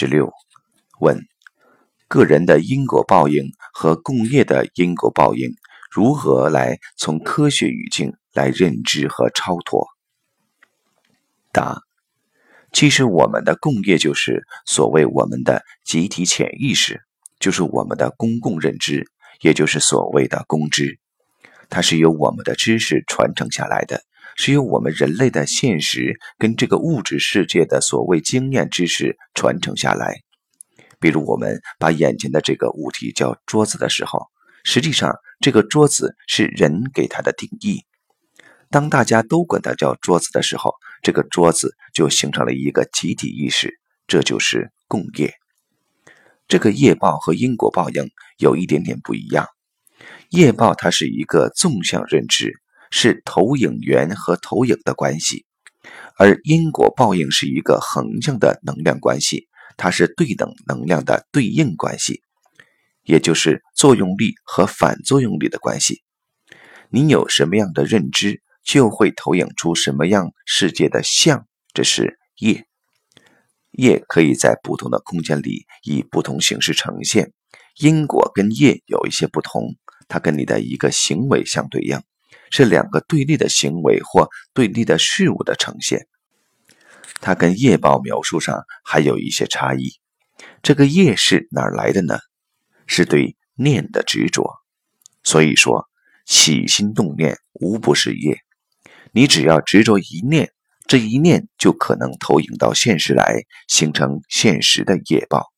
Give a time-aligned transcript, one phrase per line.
[0.00, 0.32] 十六，
[0.98, 1.26] 问：
[2.08, 5.50] 个人的因果报应和共业的因果报应，
[5.90, 9.86] 如何来从科学语境来认知和超脱？
[11.52, 11.82] 答：
[12.72, 17.02] 其实我们的共业就是所谓我们的集体潜意识，
[17.38, 19.04] 就是我们的公共认知，
[19.42, 20.98] 也就是所谓的公知。
[21.68, 24.02] 它是由我们的知识传承下来的，
[24.42, 30.22] 是由我们人类的现实跟这个物质世界的所谓经验知识传承下来。
[30.98, 34.28] 比如，我们把眼前的这个物体叫桌子的时候，
[34.64, 37.84] 实际上这个桌子是人给它的定义。
[38.70, 40.72] 当大家都管它叫桌子的时候，
[41.02, 45.34] 这个桌子就形成了一个集体意识，这就是共业。
[46.48, 49.46] 这个业报和因果报应有一点点不一样。
[50.30, 52.54] 业报它是一个纵向认知，
[52.90, 55.44] 是投影源和投影的关系；
[56.16, 62.22] 而因果报应是一个横向的能量关系，它是对等能量的对应关系，
[63.02, 66.02] 也就是作用力和反作用力的关系。
[66.90, 72.66] 你有什么样的认知，就会投影出什么样世界的像，这是业。
[73.70, 77.32] 业可以在不同的空间里以不同形式呈现，
[77.78, 79.76] 因果跟业有一些不同。
[80.08, 82.02] 它跟你的一个行为相对应，
[82.50, 86.06] 是两个对立的行为或对立的事物的呈现。
[87.20, 89.92] 它跟业报描述上还有一些差异。
[90.62, 92.18] 这个业是哪儿来的呢？
[92.86, 94.56] 是对念的执着。
[95.22, 95.86] 所以说，
[96.26, 98.38] 起心动念无不是业。
[99.12, 100.50] 你只要执着一念，
[100.86, 105.52] 这一念就可能投影到现实来，形成现实的业报。